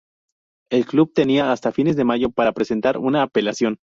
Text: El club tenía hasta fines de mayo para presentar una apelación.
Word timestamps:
El 0.71 0.87
club 0.87 1.13
tenía 1.13 1.51
hasta 1.51 1.71
fines 1.71 1.95
de 1.95 2.05
mayo 2.05 2.31
para 2.31 2.53
presentar 2.53 2.97
una 2.97 3.21
apelación. 3.21 3.77